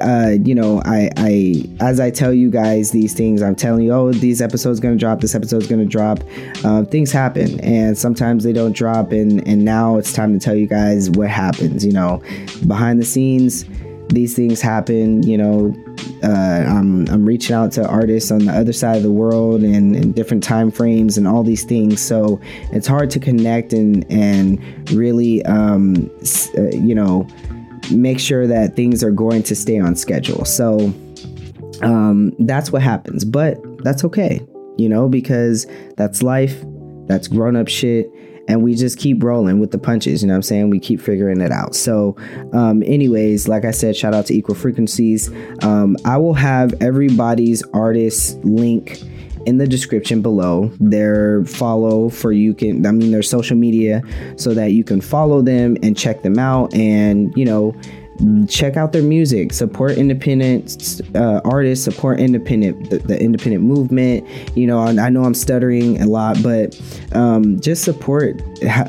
uh, 0.00 0.34
you 0.44 0.54
know, 0.54 0.80
I, 0.84 1.10
I, 1.16 1.64
as 1.80 2.00
I 2.00 2.10
tell 2.10 2.32
you 2.32 2.50
guys 2.50 2.92
these 2.92 3.14
things, 3.14 3.42
I'm 3.42 3.56
telling 3.56 3.84
you, 3.84 3.92
oh, 3.92 4.12
these 4.12 4.40
episodes 4.40 4.80
gonna 4.80 4.96
drop, 4.96 5.20
this 5.20 5.34
episode's 5.34 5.66
gonna 5.66 5.84
drop. 5.84 6.20
Uh, 6.64 6.84
things 6.84 7.10
happen, 7.10 7.58
and 7.60 7.96
sometimes 7.96 8.44
they 8.44 8.52
don't 8.52 8.72
drop, 8.72 9.12
and 9.12 9.46
and 9.46 9.64
now 9.64 9.96
it's 9.96 10.12
time 10.12 10.32
to 10.32 10.38
tell 10.38 10.54
you 10.54 10.66
guys 10.66 11.10
what 11.10 11.28
happens. 11.28 11.84
You 11.84 11.92
know, 11.92 12.22
behind 12.66 13.00
the 13.00 13.04
scenes, 13.04 13.64
these 14.08 14.34
things 14.34 14.60
happen. 14.60 15.22
You 15.22 15.38
know, 15.38 15.74
uh, 16.22 16.64
I'm 16.68 17.08
I'm 17.08 17.24
reaching 17.24 17.54
out 17.54 17.72
to 17.72 17.86
artists 17.86 18.30
on 18.30 18.46
the 18.46 18.52
other 18.52 18.72
side 18.72 18.96
of 18.96 19.02
the 19.02 19.10
world 19.10 19.62
and, 19.62 19.96
and 19.96 20.14
different 20.14 20.42
time 20.42 20.70
frames 20.70 21.18
and 21.18 21.26
all 21.26 21.42
these 21.42 21.64
things. 21.64 22.00
So 22.00 22.40
it's 22.72 22.86
hard 22.86 23.10
to 23.10 23.20
connect 23.20 23.72
and 23.72 24.10
and 24.10 24.90
really, 24.90 25.44
um, 25.44 26.10
uh, 26.56 26.68
you 26.70 26.94
know 26.94 27.26
make 27.90 28.20
sure 28.20 28.46
that 28.46 28.76
things 28.76 29.02
are 29.02 29.10
going 29.10 29.42
to 29.42 29.56
stay 29.56 29.78
on 29.78 29.96
schedule. 29.96 30.44
So 30.44 30.92
um, 31.82 32.32
that's 32.38 32.70
what 32.70 32.82
happens, 32.82 33.24
but 33.24 33.58
that's 33.82 34.04
okay, 34.04 34.40
you 34.76 34.88
know, 34.88 35.08
because 35.08 35.66
that's 35.96 36.22
life, 36.22 36.64
that's 37.06 37.28
grown 37.28 37.56
up 37.56 37.68
shit, 37.68 38.10
and 38.48 38.62
we 38.62 38.74
just 38.74 38.98
keep 38.98 39.22
rolling 39.22 39.60
with 39.60 39.70
the 39.70 39.78
punches. 39.78 40.22
You 40.22 40.28
know 40.28 40.34
what 40.34 40.38
I'm 40.38 40.42
saying? 40.42 40.70
We 40.70 40.80
keep 40.80 41.00
figuring 41.00 41.40
it 41.40 41.52
out. 41.52 41.74
So, 41.74 42.16
um, 42.52 42.82
anyways, 42.82 43.48
like 43.48 43.64
I 43.64 43.70
said, 43.70 43.96
shout 43.96 44.14
out 44.14 44.26
to 44.26 44.34
Equal 44.34 44.54
Frequencies. 44.54 45.30
Um, 45.62 45.96
I 46.04 46.16
will 46.16 46.34
have 46.34 46.74
everybody's 46.80 47.62
artist 47.72 48.44
link 48.44 49.02
in 49.46 49.58
the 49.58 49.66
description 49.66 50.22
below 50.22 50.70
their 50.78 51.44
follow 51.44 52.08
for 52.08 52.30
you 52.30 52.54
can 52.54 52.86
i 52.86 52.92
mean 52.92 53.10
their 53.10 53.24
social 53.24 53.56
media 53.56 54.00
so 54.36 54.54
that 54.54 54.70
you 54.70 54.84
can 54.84 55.00
follow 55.00 55.42
them 55.42 55.76
and 55.82 55.96
check 55.96 56.22
them 56.22 56.38
out 56.38 56.72
and 56.74 57.36
you 57.36 57.44
know 57.44 57.74
check 58.48 58.76
out 58.76 58.92
their 58.92 59.02
music 59.02 59.52
support 59.52 59.92
independent 59.92 61.00
uh, 61.14 61.40
artists 61.44 61.84
support 61.84 62.20
independent 62.20 62.90
the, 62.90 62.98
the, 62.98 63.20
independent 63.20 63.64
movement. 63.64 64.26
You 64.56 64.66
know 64.66 64.78
I, 64.80 64.90
I, 65.06 65.08
know 65.08 65.24
i'm 65.24 65.34
stuttering 65.34 66.00
a 66.00 66.06
lot 66.06 66.42
but 66.42 66.80
um, 67.12 67.60
just 67.60 67.84
support 67.84 68.40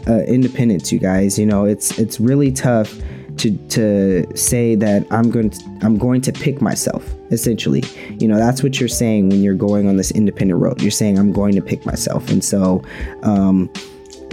uh, 0.07 0.23
independence 0.27 0.91
you 0.91 0.99
guys. 0.99 1.39
You 1.39 1.45
know 1.45 1.65
it's 1.65 1.97
it's 1.97 2.19
really 2.19 2.51
tough 2.51 2.93
to 3.37 3.57
to 3.67 4.37
say 4.37 4.75
that 4.75 5.07
i'm 5.09 5.31
going 5.31 5.49
to 5.49 5.79
i'm 5.81 5.97
going 5.97 6.21
to 6.21 6.31
pick 6.31 6.61
myself 6.61 7.03
essentially. 7.31 7.83
You 8.19 8.27
know 8.27 8.37
that's 8.37 8.61
what 8.61 8.79
you're 8.79 8.89
saying 8.89 9.29
when 9.29 9.41
you're 9.41 9.55
going 9.55 9.87
on 9.87 9.97
this 9.97 10.11
independent 10.11 10.59
road. 10.59 10.81
You're 10.81 10.91
saying 10.91 11.17
i'm 11.17 11.31
going 11.31 11.55
to 11.55 11.61
pick 11.61 11.85
myself. 11.85 12.29
And 12.29 12.43
so 12.43 12.83
um, 13.23 13.71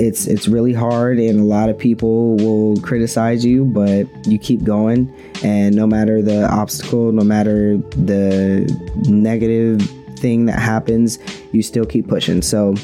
it's 0.01 0.27
it's 0.27 0.49
really 0.49 0.73
hard 0.73 1.19
and 1.19 1.41
a 1.41 1.45
lot 1.45 1.69
of 1.69 1.79
people 1.79 2.37
will 2.37 2.81
criticize 2.81 3.45
you 3.45 3.65
but 3.65 4.07
you 4.27 4.39
keep 4.39 4.65
going. 4.65 5.13
And 5.45 5.75
no 5.77 5.87
matter 5.87 6.23
the 6.23 6.51
obstacle 6.51 7.13
no 7.13 7.23
matter 7.23 7.77
the 7.77 8.67
negative 9.09 9.83
thing 10.19 10.47
that 10.47 10.59
happens 10.59 11.19
you 11.53 11.63
still 11.63 11.85
keep 11.85 12.09
pushing. 12.09 12.43
So 12.43 12.75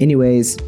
anyways 0.00 0.58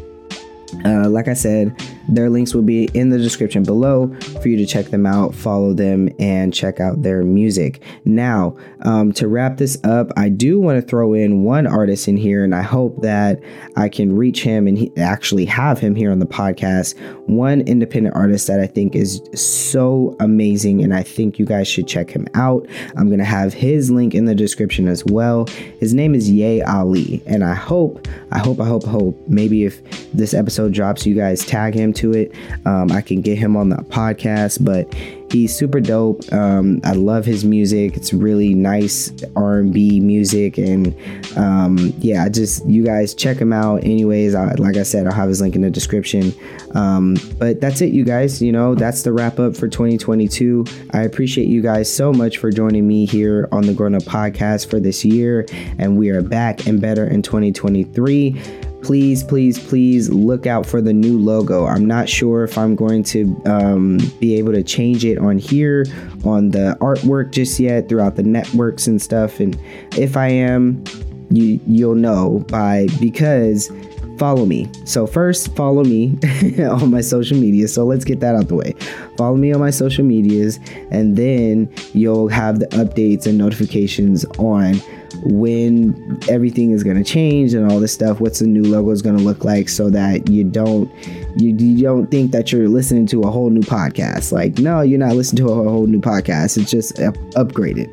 uh, 0.85 1.09
like 1.09 1.27
i 1.27 1.33
said 1.33 1.73
their 2.07 2.29
links 2.29 2.53
will 2.53 2.61
be 2.61 2.85
in 2.93 3.09
the 3.09 3.17
description 3.17 3.63
below 3.63 4.13
for 4.41 4.49
you 4.49 4.57
to 4.57 4.65
check 4.65 4.87
them 4.87 5.05
out, 5.05 5.35
follow 5.35 5.73
them, 5.73 6.09
and 6.19 6.53
check 6.53 6.79
out 6.79 7.01
their 7.01 7.23
music. 7.23 7.81
Now, 8.05 8.55
um, 8.81 9.11
to 9.13 9.27
wrap 9.27 9.57
this 9.57 9.77
up, 9.83 10.11
I 10.15 10.29
do 10.29 10.59
want 10.59 10.81
to 10.81 10.87
throw 10.87 11.13
in 11.13 11.43
one 11.43 11.67
artist 11.67 12.07
in 12.07 12.17
here, 12.17 12.43
and 12.43 12.55
I 12.55 12.61
hope 12.61 13.01
that 13.01 13.41
I 13.75 13.89
can 13.89 14.15
reach 14.15 14.43
him 14.43 14.67
and 14.67 14.77
he, 14.77 14.91
actually 14.97 15.45
have 15.45 15.79
him 15.79 15.95
here 15.95 16.11
on 16.11 16.19
the 16.19 16.25
podcast. 16.25 16.97
One 17.27 17.61
independent 17.61 18.15
artist 18.15 18.47
that 18.47 18.59
I 18.59 18.67
think 18.67 18.95
is 18.95 19.21
so 19.33 20.15
amazing, 20.19 20.83
and 20.83 20.93
I 20.93 21.03
think 21.03 21.39
you 21.39 21.45
guys 21.45 21.67
should 21.67 21.87
check 21.87 22.09
him 22.09 22.27
out. 22.33 22.67
I'm 22.95 23.07
going 23.07 23.19
to 23.19 23.25
have 23.25 23.53
his 23.53 23.91
link 23.91 24.15
in 24.15 24.25
the 24.25 24.35
description 24.35 24.87
as 24.87 25.03
well. 25.05 25.45
His 25.79 25.93
name 25.93 26.15
is 26.15 26.29
Ye 26.29 26.61
Ali, 26.61 27.21
and 27.25 27.43
I 27.43 27.53
hope, 27.53 28.07
I 28.31 28.39
hope, 28.39 28.59
I 28.59 28.65
hope, 28.65 28.83
hope 28.83 29.19
maybe 29.27 29.65
if 29.65 29.81
this 30.13 30.33
episode 30.33 30.73
drops, 30.73 31.05
you 31.05 31.15
guys 31.15 31.45
tag 31.45 31.73
him 31.73 31.93
to 31.97 32.13
it. 32.13 32.33
Um, 32.65 32.91
I 32.91 33.01
can 33.01 33.21
get 33.21 33.37
him 33.37 33.55
on 33.55 33.69
the 33.69 33.77
podcast, 33.77 34.63
but 34.63 34.93
he's 35.31 35.55
super 35.55 35.79
dope. 35.79 36.21
Um, 36.31 36.79
I 36.83 36.93
love 36.93 37.25
his 37.25 37.43
music. 37.43 37.97
It's 37.97 38.13
really 38.13 38.53
nice 38.53 39.11
R&B 39.35 39.99
music, 39.99 40.57
and 40.57 40.95
um, 41.37 41.93
yeah, 41.99 42.23
I 42.23 42.29
just 42.29 42.65
you 42.65 42.83
guys 42.83 43.13
check 43.13 43.37
him 43.37 43.53
out. 43.53 43.83
Anyways, 43.83 44.35
I, 44.35 44.53
like 44.53 44.77
I 44.77 44.83
said, 44.83 45.07
I'll 45.07 45.13
have 45.13 45.29
his 45.29 45.41
link 45.41 45.55
in 45.55 45.61
the 45.61 45.69
description. 45.69 46.33
Um, 46.75 47.17
but 47.37 47.61
that's 47.61 47.81
it, 47.81 47.93
you 47.93 48.03
guys. 48.03 48.41
You 48.41 48.51
know, 48.51 48.75
that's 48.75 49.03
the 49.03 49.11
wrap 49.11 49.39
up 49.39 49.55
for 49.55 49.67
2022. 49.67 50.65
I 50.93 51.01
appreciate 51.01 51.47
you 51.47 51.61
guys 51.61 51.93
so 51.93 52.11
much 52.13 52.37
for 52.37 52.51
joining 52.51 52.87
me 52.87 53.05
here 53.05 53.47
on 53.51 53.65
the 53.65 53.73
Grown 53.73 53.95
Up 53.95 54.03
Podcast 54.03 54.69
for 54.69 54.79
this 54.79 55.03
year, 55.03 55.45
and 55.77 55.97
we 55.97 56.09
are 56.09 56.21
back 56.21 56.67
and 56.67 56.79
better 56.79 57.05
in 57.05 57.21
2023 57.21 58.65
please, 58.87 59.21
please, 59.21 59.59
please 59.59 60.09
look 60.09 60.47
out 60.47 60.65
for 60.65 60.81
the 60.81 60.93
new 60.93 61.19
logo. 61.19 61.65
I'm 61.65 61.85
not 61.85 62.07
sure 62.07 62.45
if 62.45 62.57
I'm 62.57 62.73
going 62.73 63.03
to 63.03 63.41
um, 63.45 63.97
be 64.21 64.35
able 64.37 64.53
to 64.53 64.63
change 64.63 65.03
it 65.03 65.17
on 65.17 65.37
here 65.37 65.85
on 66.23 66.51
the 66.51 66.77
artwork 66.79 67.31
just 67.31 67.59
yet 67.59 67.89
throughout 67.89 68.15
the 68.15 68.23
networks 68.23 68.87
and 68.87 69.01
stuff. 69.01 69.41
And 69.41 69.59
if 69.97 70.15
I 70.15 70.29
am, 70.29 70.85
you 71.29 71.59
you'll 71.67 71.95
know 71.95 72.45
by 72.47 72.87
because 73.01 73.69
follow 74.17 74.45
me. 74.45 74.71
So 74.85 75.05
first, 75.05 75.53
follow 75.53 75.83
me 75.83 76.17
on 76.59 76.89
my 76.89 77.01
social 77.01 77.37
media. 77.37 77.67
So 77.67 77.83
let's 77.83 78.05
get 78.05 78.21
that 78.21 78.35
out 78.35 78.47
the 78.47 78.55
way. 78.55 78.71
Follow 79.17 79.35
me 79.35 79.51
on 79.51 79.59
my 79.59 79.69
social 79.69 80.05
medias, 80.05 80.61
and 80.91 81.17
then 81.17 81.69
you'll 81.93 82.29
have 82.29 82.59
the 82.59 82.67
updates 82.67 83.27
and 83.27 83.37
notifications 83.37 84.23
on 84.39 84.79
when 85.23 86.19
everything 86.29 86.71
is 86.71 86.83
going 86.83 86.97
to 86.97 87.03
change 87.03 87.53
and 87.53 87.71
all 87.71 87.79
this 87.79 87.93
stuff 87.93 88.19
what's 88.19 88.39
the 88.39 88.47
new 88.47 88.63
logo 88.63 88.89
is 88.91 89.01
going 89.01 89.17
to 89.17 89.23
look 89.23 89.43
like 89.43 89.69
so 89.69 89.89
that 89.89 90.29
you 90.29 90.43
don't 90.43 90.91
you, 91.37 91.55
you 91.55 91.83
don't 91.83 92.09
think 92.11 92.31
that 92.31 92.51
you're 92.51 92.69
listening 92.69 93.05
to 93.05 93.21
a 93.21 93.31
whole 93.31 93.49
new 93.49 93.61
podcast. 93.61 94.31
Like 94.31 94.57
no 94.59 94.81
you're 94.81 94.99
not 94.99 95.15
listening 95.15 95.45
to 95.45 95.51
a 95.51 95.55
whole 95.69 95.87
new 95.87 96.01
podcast. 96.01 96.57
It's 96.57 96.71
just 96.71 96.99
up- 96.99 97.17
upgraded. 97.35 97.87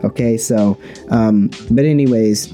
Okay 0.04 0.36
so 0.36 0.78
um 1.10 1.50
but 1.70 1.84
anyways 1.84 2.52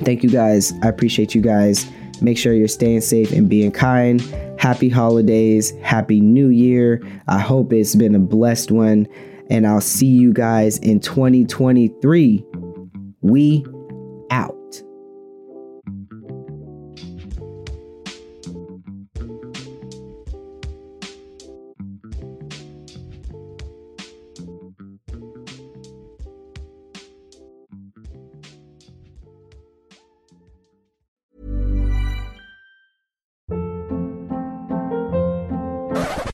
thank 0.00 0.22
you 0.22 0.30
guys. 0.30 0.72
I 0.82 0.88
appreciate 0.88 1.34
you 1.34 1.40
guys. 1.40 1.90
Make 2.20 2.38
sure 2.38 2.54
you're 2.54 2.68
staying 2.68 3.00
safe 3.00 3.32
and 3.32 3.48
being 3.48 3.72
kind. 3.72 4.20
Happy 4.58 4.88
holidays. 4.88 5.72
Happy 5.82 6.20
new 6.20 6.48
year. 6.48 7.02
I 7.28 7.38
hope 7.38 7.72
it's 7.72 7.94
been 7.94 8.14
a 8.14 8.20
blessed 8.20 8.70
one. 8.70 9.06
And 9.50 9.66
I'll 9.66 9.80
see 9.80 10.06
you 10.06 10.32
guys 10.32 10.78
in 10.78 11.00
2023 11.00 12.44
we 13.24 13.64
out. 14.30 14.52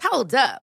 Hold 0.03 0.35
up. 0.35 0.69